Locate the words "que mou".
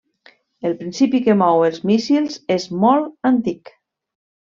1.27-1.65